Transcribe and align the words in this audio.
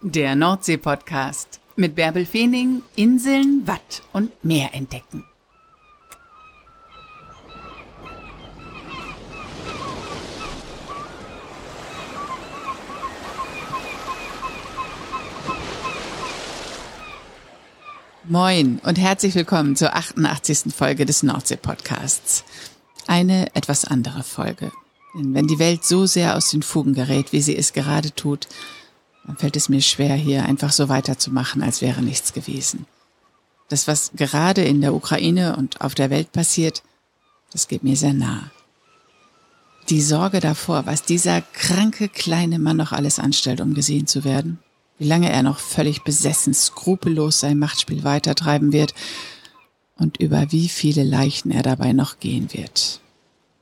Der 0.00 0.36
Nordsee-Podcast 0.36 1.58
mit 1.74 1.96
Bärbel 1.96 2.24
Feening, 2.24 2.82
Inseln, 2.94 3.66
Watt 3.66 4.02
und 4.12 4.30
Meer 4.44 4.72
entdecken. 4.72 5.24
Moin 18.22 18.80
und 18.84 18.98
herzlich 18.98 19.34
willkommen 19.34 19.74
zur 19.74 19.96
88. 19.96 20.72
Folge 20.72 21.06
des 21.06 21.24
Nordsee-Podcasts. 21.24 22.44
Eine 23.08 23.52
etwas 23.56 23.84
andere 23.84 24.22
Folge. 24.22 24.70
Denn 25.14 25.34
wenn 25.34 25.48
die 25.48 25.58
Welt 25.58 25.82
so 25.84 26.06
sehr 26.06 26.36
aus 26.36 26.50
den 26.50 26.62
Fugen 26.62 26.94
gerät, 26.94 27.32
wie 27.32 27.40
sie 27.40 27.56
es 27.56 27.72
gerade 27.72 28.14
tut, 28.14 28.46
dann 29.28 29.36
fällt 29.36 29.56
es 29.56 29.68
mir 29.68 29.82
schwer, 29.82 30.14
hier 30.14 30.46
einfach 30.46 30.72
so 30.72 30.88
weiterzumachen, 30.88 31.62
als 31.62 31.82
wäre 31.82 32.00
nichts 32.00 32.32
gewesen. 32.32 32.86
Das, 33.68 33.86
was 33.86 34.12
gerade 34.16 34.64
in 34.64 34.80
der 34.80 34.94
Ukraine 34.94 35.54
und 35.54 35.82
auf 35.82 35.94
der 35.94 36.08
Welt 36.08 36.32
passiert, 36.32 36.82
das 37.52 37.68
geht 37.68 37.84
mir 37.84 37.94
sehr 37.94 38.14
nah. 38.14 38.50
Die 39.90 40.00
Sorge 40.00 40.40
davor, 40.40 40.86
was 40.86 41.02
dieser 41.02 41.42
kranke 41.42 42.08
kleine 42.08 42.58
Mann 42.58 42.78
noch 42.78 42.92
alles 42.92 43.18
anstellt, 43.18 43.60
um 43.60 43.74
gesehen 43.74 44.06
zu 44.06 44.24
werden, 44.24 44.60
wie 44.98 45.06
lange 45.06 45.30
er 45.30 45.42
noch 45.42 45.58
völlig 45.58 46.04
besessen, 46.04 46.54
skrupellos 46.54 47.38
sein 47.38 47.58
Machtspiel 47.58 48.04
weitertreiben 48.04 48.72
wird 48.72 48.94
und 49.98 50.16
über 50.16 50.52
wie 50.52 50.70
viele 50.70 51.04
Leichen 51.04 51.50
er 51.50 51.62
dabei 51.62 51.92
noch 51.92 52.18
gehen 52.18 52.48
wird. 52.54 53.02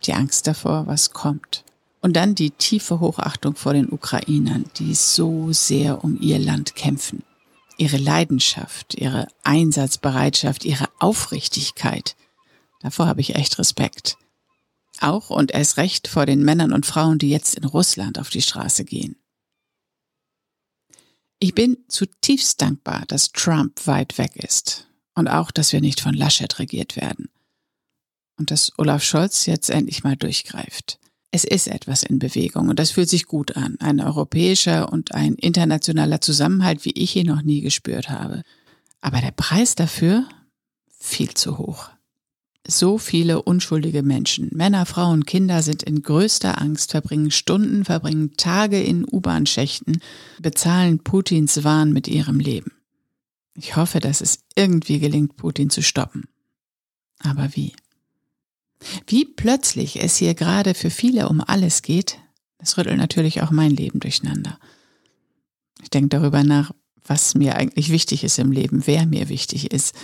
Die 0.04 0.14
Angst 0.14 0.46
davor, 0.46 0.86
was 0.86 1.10
kommt. 1.10 1.64
Und 2.06 2.12
dann 2.12 2.36
die 2.36 2.52
tiefe 2.52 3.00
Hochachtung 3.00 3.56
vor 3.56 3.72
den 3.72 3.90
Ukrainern, 3.90 4.66
die 4.76 4.94
so 4.94 5.52
sehr 5.52 6.04
um 6.04 6.20
ihr 6.20 6.38
Land 6.38 6.76
kämpfen. 6.76 7.24
Ihre 7.78 7.96
Leidenschaft, 7.96 8.94
ihre 8.94 9.26
Einsatzbereitschaft, 9.42 10.64
ihre 10.64 10.88
Aufrichtigkeit. 11.00 12.14
Davor 12.80 13.08
habe 13.08 13.22
ich 13.22 13.34
echt 13.34 13.58
Respekt. 13.58 14.18
Auch 15.00 15.30
und 15.30 15.50
erst 15.50 15.78
recht 15.78 16.06
vor 16.06 16.26
den 16.26 16.44
Männern 16.44 16.72
und 16.72 16.86
Frauen, 16.86 17.18
die 17.18 17.28
jetzt 17.28 17.56
in 17.56 17.64
Russland 17.64 18.20
auf 18.20 18.30
die 18.30 18.40
Straße 18.40 18.84
gehen. 18.84 19.16
Ich 21.40 21.56
bin 21.56 21.76
zutiefst 21.88 22.62
dankbar, 22.62 23.02
dass 23.08 23.32
Trump 23.32 23.84
weit 23.88 24.16
weg 24.16 24.36
ist 24.36 24.86
und 25.16 25.26
auch, 25.26 25.50
dass 25.50 25.72
wir 25.72 25.80
nicht 25.80 26.00
von 26.00 26.14
Laschet 26.14 26.56
regiert 26.60 26.94
werden 26.94 27.30
und 28.38 28.52
dass 28.52 28.70
Olaf 28.78 29.02
Scholz 29.02 29.46
jetzt 29.46 29.70
endlich 29.70 30.04
mal 30.04 30.16
durchgreift. 30.16 31.00
Es 31.30 31.44
ist 31.44 31.68
etwas 31.68 32.02
in 32.02 32.18
Bewegung 32.18 32.68
und 32.68 32.78
das 32.78 32.92
fühlt 32.92 33.08
sich 33.08 33.26
gut 33.26 33.56
an. 33.56 33.76
Ein 33.80 34.00
europäischer 34.00 34.92
und 34.92 35.14
ein 35.14 35.34
internationaler 35.34 36.20
Zusammenhalt, 36.20 36.84
wie 36.84 36.92
ich 36.92 37.16
ihn 37.16 37.26
noch 37.26 37.42
nie 37.42 37.60
gespürt 37.60 38.08
habe. 38.08 38.42
Aber 39.00 39.20
der 39.20 39.32
Preis 39.32 39.74
dafür? 39.74 40.28
Viel 40.98 41.34
zu 41.34 41.58
hoch. 41.58 41.90
So 42.66 42.98
viele 42.98 43.42
unschuldige 43.42 44.02
Menschen, 44.02 44.48
Männer, 44.52 44.86
Frauen, 44.86 45.24
Kinder 45.24 45.62
sind 45.62 45.84
in 45.84 46.02
größter 46.02 46.60
Angst, 46.60 46.90
verbringen 46.90 47.30
Stunden, 47.30 47.84
verbringen 47.84 48.32
Tage 48.36 48.82
in 48.82 49.04
U-Bahn-Schächten, 49.04 50.00
bezahlen 50.40 50.98
Putins 50.98 51.62
Wahn 51.62 51.92
mit 51.92 52.08
ihrem 52.08 52.40
Leben. 52.40 52.72
Ich 53.54 53.76
hoffe, 53.76 54.00
dass 54.00 54.20
es 54.20 54.40
irgendwie 54.56 54.98
gelingt, 54.98 55.36
Putin 55.36 55.70
zu 55.70 55.80
stoppen. 55.80 56.24
Aber 57.20 57.54
wie? 57.54 57.72
Wie 59.06 59.24
plötzlich 59.24 60.02
es 60.02 60.16
hier 60.16 60.34
gerade 60.34 60.74
für 60.74 60.90
viele 60.90 61.28
um 61.28 61.40
alles 61.40 61.82
geht, 61.82 62.18
das 62.58 62.78
rüttelt 62.78 62.98
natürlich 62.98 63.42
auch 63.42 63.50
mein 63.50 63.70
Leben 63.70 64.00
durcheinander. 64.00 64.58
Ich 65.82 65.90
denke 65.90 66.08
darüber 66.08 66.42
nach, 66.42 66.72
was 67.04 67.34
mir 67.34 67.56
eigentlich 67.56 67.90
wichtig 67.90 68.24
ist 68.24 68.38
im 68.38 68.52
Leben, 68.52 68.86
wer 68.86 69.06
mir 69.06 69.28
wichtig 69.28 69.70
ist, 69.72 69.94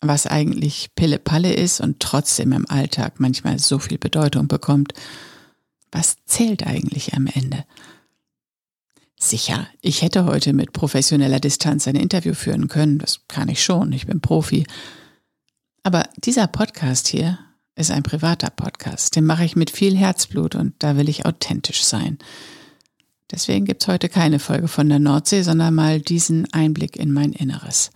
was 0.00 0.26
eigentlich 0.26 0.94
Pille-Palle 0.94 1.52
ist 1.52 1.80
und 1.80 2.00
trotzdem 2.00 2.52
im 2.52 2.68
Alltag 2.68 3.20
manchmal 3.20 3.58
so 3.58 3.78
viel 3.78 3.98
Bedeutung 3.98 4.48
bekommt. 4.48 4.92
Was 5.90 6.16
zählt 6.26 6.66
eigentlich 6.66 7.14
am 7.14 7.26
Ende? 7.26 7.64
Sicher, 9.18 9.68
ich 9.80 10.02
hätte 10.02 10.26
heute 10.26 10.52
mit 10.52 10.72
professioneller 10.72 11.40
Distanz 11.40 11.88
ein 11.88 11.94
Interview 11.96 12.34
führen 12.34 12.68
können, 12.68 12.98
das 12.98 13.20
kann 13.28 13.48
ich 13.48 13.62
schon, 13.62 13.92
ich 13.92 14.06
bin 14.06 14.20
Profi. 14.20 14.66
Aber 15.82 16.08
dieser 16.18 16.46
Podcast 16.46 17.08
hier 17.08 17.38
ist 17.76 17.90
ein 17.90 18.02
privater 18.02 18.50
Podcast. 18.50 19.16
Den 19.16 19.24
mache 19.24 19.44
ich 19.44 19.56
mit 19.56 19.70
viel 19.70 19.96
Herzblut 19.96 20.54
und 20.54 20.74
da 20.78 20.96
will 20.96 21.08
ich 21.08 21.26
authentisch 21.26 21.84
sein. 21.84 22.18
Deswegen 23.30 23.64
gibt's 23.64 23.88
heute 23.88 24.08
keine 24.08 24.38
Folge 24.38 24.68
von 24.68 24.88
der 24.88 24.98
Nordsee, 24.98 25.42
sondern 25.42 25.74
mal 25.74 26.00
diesen 26.00 26.52
Einblick 26.52 26.96
in 26.96 27.12
mein 27.12 27.32
Inneres. 27.32 27.90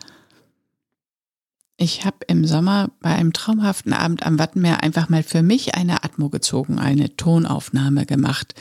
Ich 1.77 2.05
habe 2.05 2.19
im 2.27 2.45
Sommer 2.45 2.91
bei 3.01 3.15
einem 3.15 3.33
traumhaften 3.33 3.93
Abend 3.93 4.27
am 4.27 4.41
Wattenmeer 4.41 4.83
einfach 4.83 5.09
mal 5.09 5.23
für 5.23 5.43
mich 5.43 5.77
eine 5.77 6.03
Atmo 6.03 6.29
gezogen, 6.29 6.81
eine 6.81 7.15
Tonaufnahme 7.15 8.05
gemacht, 8.05 8.55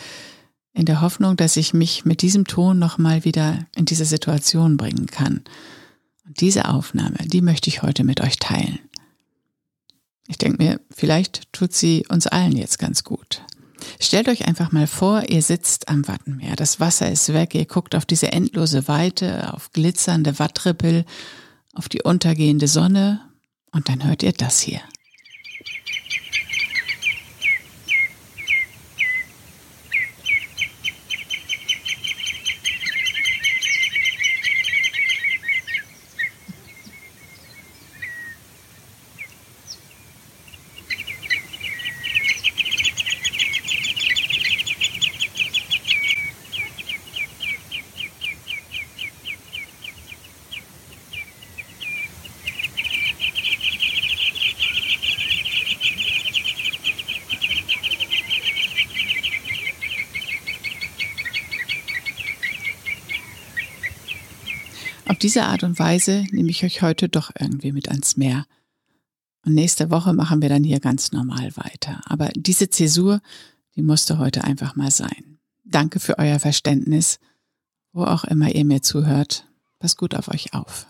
in 0.74 0.86
der 0.86 1.02
Hoffnung, 1.02 1.36
dass 1.36 1.58
ich 1.58 1.74
mich 1.74 2.06
mit 2.06 2.22
diesem 2.22 2.46
Ton 2.46 2.78
nochmal 2.78 3.26
wieder 3.26 3.66
in 3.76 3.86
diese 3.86 4.06
Situation 4.06 4.78
bringen 4.78 5.08
kann. 5.08 5.42
Und 6.28 6.40
diese 6.42 6.70
Aufnahme, 6.70 7.18
die 7.26 7.42
möchte 7.42 7.70
ich 7.72 7.82
heute 7.82 8.04
mit 8.04 8.22
euch 8.22 8.38
teilen. 8.38 8.78
Ich 10.28 10.38
denke 10.38 10.62
mir, 10.62 10.82
vielleicht 10.92 11.52
tut 11.54 11.74
sie 11.74 12.06
uns 12.10 12.28
allen 12.28 12.56
jetzt 12.56 12.80
ganz 12.80 13.04
gut. 13.04 13.42
Stellt 14.00 14.28
euch 14.28 14.48
einfach 14.48 14.72
mal 14.72 14.88
vor, 14.88 15.30
ihr 15.30 15.42
sitzt 15.42 15.88
am 15.88 16.08
Wattenmeer, 16.08 16.56
das 16.56 16.80
Wasser 16.80 17.12
ist 17.12 17.32
weg, 17.34 17.56
ihr 17.56 17.66
guckt 17.66 17.96
auf 17.96 18.06
diese 18.06 18.32
endlose 18.32 18.88
Weite, 18.88 19.54
auf 19.54 19.72
glitzernde 19.72 20.40
Wattrippel, 20.40 21.06
auf 21.74 21.88
die 21.88 22.02
untergehende 22.02 22.68
Sonne 22.68 23.22
und 23.72 23.88
dann 23.90 24.04
hört 24.04 24.24
ihr 24.24 24.34
das 24.34 24.60
hier. 24.60 24.82
Auf 65.18 65.22
diese 65.22 65.46
Art 65.46 65.64
und 65.64 65.80
Weise 65.80 66.28
nehme 66.30 66.52
ich 66.52 66.64
euch 66.64 66.84
heute 66.84 67.10
doch 67.10 67.32
irgendwie 67.40 67.72
mit 67.72 67.90
ans 67.90 68.18
Meer. 68.18 68.46
Und 69.44 69.56
nächste 69.56 69.90
Woche 69.90 70.14
machen 70.14 70.44
wir 70.44 70.50
dann 70.50 70.64
hier 70.64 70.80
ganz 70.80 71.12
normal 71.12 71.58
weiter. 71.58 72.02
Aber 72.06 72.30
diese 72.36 72.70
Zäsur, 72.70 73.20
die 73.76 73.82
musste 73.82 74.20
heute 74.20 74.44
einfach 74.44 74.76
mal 74.76 74.92
sein. 74.92 75.40
Danke 75.64 76.00
für 76.00 76.20
euer 76.20 76.38
Verständnis, 76.38 77.18
wo 77.94 78.04
auch 78.04 78.26
immer 78.26 78.54
ihr 78.54 78.64
mir 78.64 78.84
zuhört. 78.84 79.48
Passt 79.80 79.98
gut 79.98 80.14
auf 80.14 80.28
euch 80.28 80.54
auf. 80.54 80.86